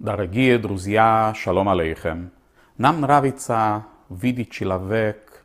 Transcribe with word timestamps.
Дорогие 0.00 0.58
друзья, 0.58 1.34
шалом 1.36 1.68
алейхем. 1.68 2.30
Нам 2.78 3.02
нравится 3.02 3.84
видеть 4.08 4.50
человек, 4.50 5.44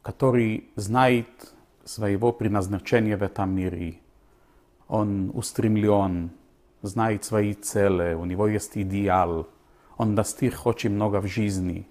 который 0.00 0.70
знает 0.74 1.28
своего 1.84 2.32
предназначения 2.32 3.18
в 3.18 3.22
этом 3.22 3.54
мире. 3.54 3.98
Он 4.88 5.30
устремлен, 5.34 6.30
знает 6.80 7.24
свои 7.24 7.52
цели, 7.52 8.14
у 8.14 8.24
него 8.24 8.48
есть 8.48 8.74
идеал. 8.74 9.48
Он 9.98 10.14
достиг 10.14 10.64
очень 10.64 10.92
много 10.92 11.20
в 11.20 11.26
жизни. 11.26 11.86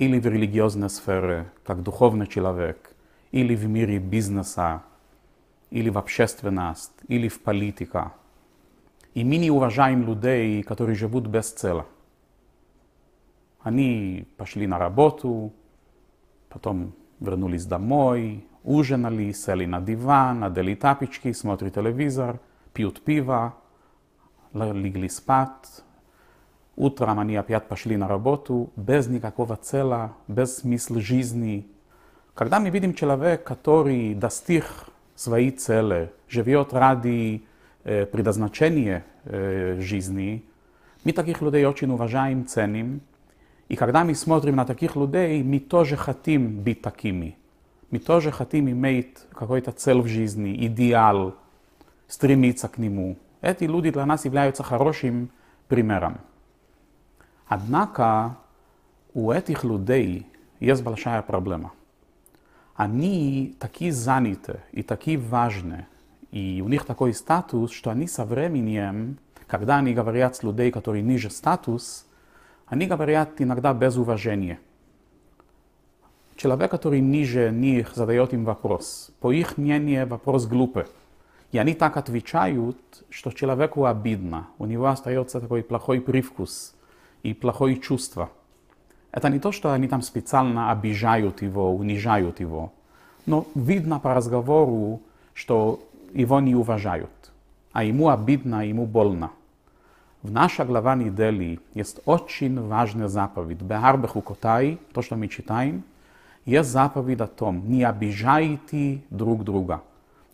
Или 0.00 0.18
в 0.18 0.26
религиозной 0.26 0.90
сфере, 0.90 1.52
как 1.64 1.84
духовный 1.84 2.26
человек, 2.26 2.90
или 3.30 3.54
в 3.54 3.68
мире 3.68 4.00
бизнеса, 4.00 4.82
или 5.70 5.90
в 5.90 5.98
общественность, 5.98 6.98
или 7.06 7.28
в 7.28 7.40
политика. 7.40 8.14
И 9.14 9.24
мы 9.24 9.38
не 9.38 9.50
уважаем 9.50 10.04
людей, 10.04 10.62
которые 10.62 10.94
живут 10.94 11.26
без 11.26 11.50
цели. 11.50 11.84
Они 13.60 14.26
пошли 14.36 14.66
на 14.66 14.78
работу, 14.78 15.52
потом 16.48 16.94
вернулись 17.18 17.66
домой, 17.66 18.46
ужинали, 18.62 19.32
сели 19.32 19.66
на 19.66 19.80
диван, 19.80 20.40
надели 20.40 20.74
тапочки, 20.74 21.32
смотрят 21.32 21.74
телевизор, 21.74 22.40
пьют 22.72 23.02
пиво, 23.02 23.54
легли 24.52 25.08
спать. 25.08 25.82
Утром 26.76 27.18
они 27.18 27.36
опять 27.36 27.68
пошли 27.68 27.96
на 27.96 28.08
работу 28.08 28.72
без 28.76 29.06
никакого 29.08 29.56
цели, 29.56 30.10
без 30.28 30.58
смысла 30.58 31.00
жизни. 31.00 31.66
Когда 32.34 32.60
мы 32.60 32.70
видим 32.70 32.94
человека, 32.94 33.44
который 33.44 34.14
достиг 34.14 34.64
своей 35.14 35.50
цели, 35.50 36.12
живет 36.28 36.72
ради 36.72 37.44
э, 37.84 38.06
предназначения 38.06 39.04
э, 39.24 39.80
жизни, 39.80 40.44
мы 41.04 41.12
таких 41.12 41.40
людей 41.40 41.64
очень 41.64 41.90
уважаем, 41.90 42.46
ценим. 42.46 43.00
И 43.68 43.76
когда 43.76 44.04
мы 44.04 44.14
смотрим 44.14 44.56
на 44.56 44.64
таких 44.64 44.96
людей, 44.96 45.42
мы 45.42 45.60
тоже 45.60 45.96
хотим 45.96 46.62
быть 46.62 46.82
такими. 46.82 47.36
Мы 47.90 47.98
тоже 47.98 48.30
хотим 48.30 48.68
иметь 48.70 49.18
какой-то 49.32 49.72
цель 49.72 50.00
в 50.00 50.06
жизни, 50.06 50.66
идеал, 50.66 51.34
стремиться 52.06 52.68
к 52.68 52.78
нему. 52.78 53.16
Эти 53.40 53.64
люди 53.64 53.90
для 53.90 54.04
нас 54.04 54.24
являются 54.24 54.62
хорошим 54.62 55.30
примером. 55.68 56.18
Однако 57.46 58.36
у 59.14 59.30
этих 59.30 59.64
людей 59.64 60.26
есть 60.60 60.82
большая 60.82 61.22
проблема. 61.22 61.72
Они 62.76 63.56
такие 63.58 63.92
заняты 63.92 64.60
и 64.72 64.82
такие 64.82 65.18
важные, 65.18 65.86
и 66.30 66.62
у 66.64 66.68
них 66.68 66.84
такой 66.84 67.12
статус, 67.12 67.72
что 67.72 67.90
они 67.90 68.06
со 68.06 68.24
временем, 68.24 69.18
когда 69.46 69.78
они 69.78 69.92
говорят 69.94 70.36
с 70.36 70.42
людей, 70.42 70.70
которые 70.70 71.02
ниже 71.02 71.30
статус, 71.30 72.06
они 72.66 72.86
говорят 72.86 73.40
иногда 73.40 73.74
без 73.74 73.96
уважения. 73.96 74.60
Человек, 76.36 76.70
который 76.70 77.00
ниже 77.00 77.50
них, 77.50 77.94
задает 77.94 78.32
им 78.32 78.44
вопрос. 78.44 79.10
По 79.20 79.32
их 79.32 79.58
мнению, 79.58 80.06
вопрос 80.06 80.46
глупый. 80.46 80.86
И 81.52 81.58
они 81.58 81.74
так 81.74 81.96
отвечают, 81.96 82.78
что 83.10 83.32
человеку 83.32 83.84
обидно. 83.84 84.46
У 84.58 84.66
него 84.66 84.86
остается 84.86 85.40
такой 85.40 85.64
плохой 85.64 86.00
привкус 86.00 86.74
и 87.24 87.34
плохое 87.34 87.76
чувство. 87.76 88.30
Это 89.10 89.28
не 89.28 89.40
то, 89.40 89.50
что 89.50 89.72
они 89.72 89.88
там 89.88 90.00
специально 90.00 90.70
обижают 90.70 91.42
его, 91.42 91.74
унижают 91.74 92.38
его. 92.38 92.72
Но 93.26 93.46
видно 93.56 93.98
по 93.98 94.14
разговору, 94.14 95.02
что 95.34 95.80
его 96.14 96.40
не 96.40 96.54
уважают. 96.54 97.32
А 97.72 97.84
ему 97.84 98.08
обидно, 98.08 98.66
ему 98.66 98.86
больно. 98.86 99.30
В 100.22 100.30
наша 100.30 100.64
глава 100.64 100.96
недели 100.96 101.60
есть 101.72 102.00
очень 102.04 102.60
важная 102.60 103.08
заповедь. 103.08 103.62
Бехар 103.62 103.96
Бехукотай, 103.96 104.78
то, 104.92 105.02
что 105.02 105.16
мы 105.16 105.28
читаем, 105.28 105.82
есть 106.44 106.70
заповедь 106.70 107.20
о 107.20 107.26
том, 107.26 107.70
не 107.70 107.84
обижайте 107.84 109.02
друг 109.08 109.44
друга. 109.44 109.82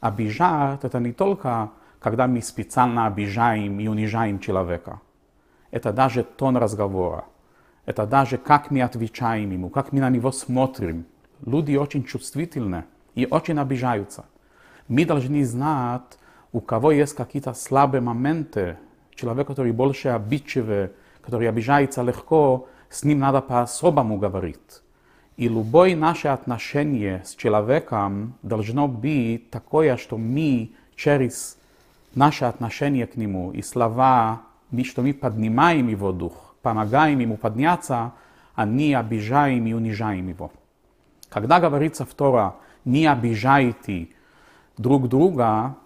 Обижать 0.01 0.83
это 0.83 0.99
не 0.99 1.13
только, 1.13 1.71
когда 2.01 2.27
мы 2.27 2.43
специально 2.43 3.07
обижаем 3.07 3.79
и 3.79 3.87
унижаем 3.87 4.39
человека. 4.39 5.01
Это 5.71 5.93
даже 5.93 6.25
тон 6.25 6.57
разговора. 6.57 7.25
Это 7.85 8.07
даже 8.07 8.39
как 8.39 8.71
мы 8.71 8.83
отвечаем 8.83 9.51
ему, 9.51 9.69
как 9.69 9.93
мы 9.93 10.01
на 10.01 10.11
него 10.11 10.33
смотрим. 10.33 11.07
Люди 11.45 11.77
очень 11.77 12.03
чувствительны 12.05 12.85
и 13.15 13.27
очень 13.31 13.59
обижаются. 13.59 14.25
Мы 14.89 15.05
должны 15.05 15.45
знать, 15.45 16.19
у 16.53 16.61
кого 16.61 16.93
есть 16.93 17.15
какие-то 17.15 17.55
слабые 17.55 18.01
моменты. 18.01 18.79
Человек, 19.15 19.49
который 19.49 19.73
больше 19.73 20.09
обидчивый, 20.09 20.91
который 21.23 21.49
обижается 21.49 22.03
легко, 22.03 22.69
с 22.89 23.03
ним 23.03 23.19
надо 23.19 23.41
по-особому 23.41 24.17
говорить. 24.17 24.83
И 25.37 25.49
любое 25.49 25.97
наше 25.97 26.29
отношение 26.29 27.23
с 27.27 27.35
человеком 27.35 28.35
должно 28.43 28.87
быть 28.89 29.51
такое, 29.51 29.97
что 29.97 30.17
мы 30.17 30.71
через 30.95 31.59
наше 32.15 32.45
отношение 32.45 33.07
к 33.07 33.17
нему 33.17 33.53
и 33.53 33.63
слова, 33.63 34.43
что 34.85 35.03
мы 35.03 35.13
поднимаем 35.13 35.89
его 35.89 36.13
дух, 36.13 36.55
помогаем 36.63 37.19
ему 37.19 37.37
подняться, 37.37 38.13
а 38.55 38.65
не 38.65 38.95
обижаем 38.95 39.67
и 39.67 39.73
унижаем 39.75 40.29
его. 40.29 40.53
Когда 41.29 41.61
говорится 41.61 42.05
в 42.07 42.15
Тора 42.15 42.57
«не 42.85 43.07
обижайте 43.07 44.11
друг 44.79 45.09
друга», 45.09 45.77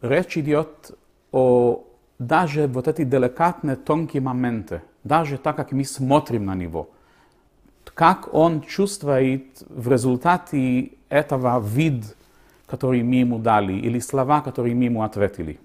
речь 0.00 0.36
идет 0.38 0.98
о 1.32 1.84
даже 2.18 2.66
вот 2.66 2.88
эти 2.88 3.04
деликатные, 3.04 3.76
тонкие 3.76 4.22
моменты, 4.22 4.82
даже 5.04 5.38
так, 5.38 5.56
как 5.56 5.72
мы 5.72 5.84
смотрим 5.84 6.46
на 6.46 6.54
него– 6.54 6.90
как 7.98 8.32
он 8.32 8.60
чувствует 8.62 9.62
в 9.68 9.90
результате 9.90 10.92
этого 11.08 11.60
вид, 11.60 12.16
который 12.66 13.02
мы 13.02 13.16
ему 13.16 13.38
дали, 13.38 13.72
или 13.72 13.98
слова, 13.98 14.40
которые 14.40 14.74
мы 14.74 14.84
ему 14.84 15.02
ответили. 15.02 15.58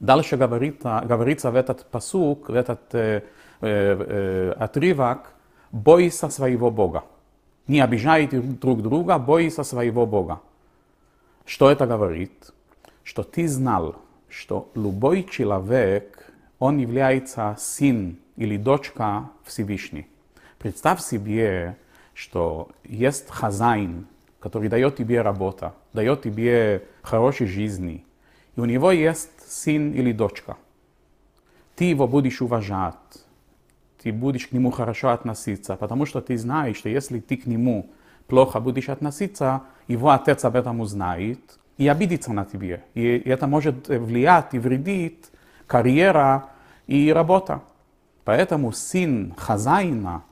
Дальше 0.00 0.36
говорится, 0.36 1.02
говорится 1.04 1.50
в 1.50 1.56
этот 1.56 1.86
посук, 1.90 2.50
в 2.50 2.54
этот 2.54 2.94
э, 2.94 3.22
э, 3.62 4.54
отрывок, 4.58 5.32
бойся 5.72 6.28
своего 6.28 6.70
Бога. 6.70 7.04
Не 7.66 7.80
обижайте 7.80 8.40
друг 8.40 8.82
друга, 8.82 9.18
бойся 9.18 9.64
своего 9.64 10.06
Бога. 10.06 10.40
Что 11.48 11.70
это 11.70 11.86
говорит? 11.86 12.52
Что 13.04 13.22
ты 13.22 13.48
знал, 13.48 13.96
что 14.28 14.70
любой 14.74 15.24
человек, 15.24 16.30
он 16.58 16.76
является 16.76 17.56
сын 17.58 18.18
или 18.36 18.58
дочка 18.58 19.30
Всевышнего. 19.46 20.04
Представь 20.58 21.00
себе, 21.00 21.78
что 22.12 22.68
есть 22.84 23.30
хозяин, 23.30 24.06
который 24.40 24.68
дает 24.68 24.96
тебе 24.96 25.22
работу, 25.22 25.72
дает 25.94 26.20
тебе 26.20 26.86
хорошей 27.00 27.46
жизни, 27.46 28.04
и 28.54 28.60
у 28.60 28.66
него 28.66 28.92
есть 28.92 29.30
сын 29.50 29.92
или 29.92 30.12
дочка. 30.12 30.58
Ты 31.76 31.86
его 31.86 32.06
будешь 32.06 32.42
уважать, 32.42 33.24
ты 34.02 34.12
будешь 34.12 34.48
к 34.48 34.52
нему 34.52 34.70
хорошо 34.70 35.08
относиться, 35.12 35.76
потому 35.76 36.04
что 36.04 36.20
ты 36.20 36.36
знаешь, 36.36 36.76
что 36.76 36.90
если 36.90 37.20
ты 37.20 37.38
к 37.38 37.46
нему 37.46 37.90
плохо 38.26 38.60
будешь 38.60 38.90
относиться, 38.90 39.62
его 39.88 40.10
отец 40.10 40.44
об 40.44 40.54
этом 40.54 40.80
узнает 40.80 41.40
и 41.76 41.88
обидится 41.88 42.32
на 42.32 42.44
тебе. 42.44 42.84
И 42.94 43.02
это 43.02 43.46
может 43.46 43.88
влиять 43.88 44.54
и 44.54 44.58
вредить 44.58 45.26
карьера 45.66 46.50
и 46.86 47.12
работа. 47.12 47.62
Поэтому 48.24 48.72
сын 48.72 49.34
хозяина 49.36 50.22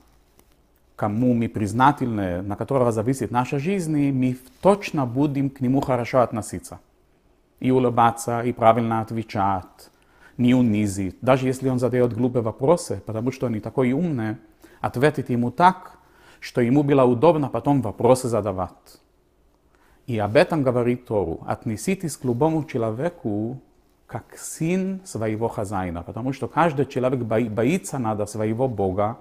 кому 0.97 1.33
мы 1.33 1.47
признательны, 1.47 2.41
на 2.41 2.55
которого 2.55 2.91
зависит 2.91 3.31
наша 3.31 3.59
жизнь, 3.59 4.11
мы 4.11 4.37
точно 4.61 5.05
будем 5.05 5.49
к 5.49 5.61
нему 5.61 5.79
хорошо 5.79 6.21
относиться. 6.21 6.79
И 7.59 7.71
улыбаться, 7.71 8.41
и 8.41 8.51
правильно 8.51 9.01
отвечать, 9.01 9.91
не 10.37 10.55
унизить. 10.55 11.17
Даже 11.21 11.47
если 11.47 11.69
он 11.69 11.79
задает 11.79 12.13
глупые 12.13 12.41
вопросы, 12.41 13.01
потому 13.05 13.31
что 13.31 13.45
он 13.45 13.61
такой 13.61 13.91
умный, 13.91 14.37
ответить 14.81 15.29
ему 15.29 15.51
так, 15.51 15.99
что 16.39 16.61
ему 16.61 16.83
было 16.83 17.03
удобно 17.03 17.47
потом 17.47 17.81
вопросы 17.81 18.27
задавать. 18.27 18.99
И 20.07 20.17
об 20.19 20.37
этом 20.37 20.63
говорит 20.63 21.05
Тору. 21.05 21.41
Отнеситесь 21.45 22.15
к 22.15 22.23
любому 22.23 22.63
человеку 22.63 23.59
как 24.07 24.37
сын 24.37 25.01
своего 25.03 25.49
хозяина, 25.49 26.01
потому 26.01 26.31
что 26.31 26.47
каждый 26.47 26.85
человек 26.85 27.19
боится 27.19 27.99
надо 27.99 28.25
своего 28.25 28.69
Бога, 28.69 29.17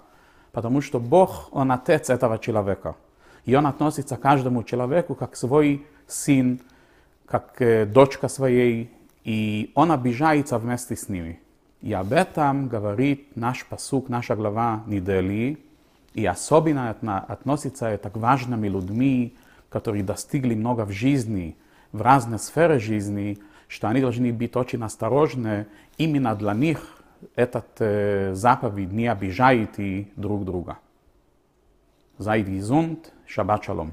потому 0.53 0.81
что 0.81 1.01
Бог, 1.01 1.49
Он 1.51 1.73
отец 1.73 2.09
этого 2.09 2.39
человека. 2.39 2.95
И 3.45 3.55
Он 3.57 3.67
относится 3.67 4.17
к 4.17 4.21
каждому 4.21 4.63
человеку 4.63 5.17
как 5.17 5.35
свой 5.35 5.85
сын, 6.07 6.61
как 7.27 7.61
э, 7.61 7.85
дочка 7.85 8.29
своей, 8.29 8.93
и 9.25 9.73
Он 9.75 9.91
обижается 9.91 10.57
вместе 10.57 10.95
с 10.95 11.09
ними. 11.09 11.41
И 11.83 11.93
об 11.93 12.13
этом 12.13 12.69
говорит 12.69 13.37
наш 13.37 13.67
посук, 13.67 14.09
наша 14.09 14.37
глава 14.37 14.85
недели, 14.87 15.59
и 16.15 16.25
особенно 16.25 16.91
относится 17.29 17.87
это 17.87 18.09
к 18.09 18.17
важным 18.17 18.63
людьми, 18.63 19.35
которые 19.77 20.03
достигли 20.03 20.55
много 20.55 20.87
в 20.87 20.91
жизни, 20.91 21.55
в 21.93 22.01
разные 22.01 22.39
сферы 22.39 22.81
жизни, 22.81 23.39
что 23.69 23.89
они 23.89 24.01
должны 24.01 24.33
быть 24.33 24.57
очень 24.57 24.83
осторожны 24.83 25.67
именно 25.99 26.35
для 26.35 26.55
них, 26.55 26.79
этот 27.35 27.67
э, 27.81 28.33
заповедь 28.33 28.91
не 28.91 29.07
обижаете 29.07 30.09
друг 30.17 30.47
друга. 30.47 30.79
Seid 32.19 32.47
gesund, 32.47 33.13
Shabbat 33.29 33.67
Shalom. 33.67 33.91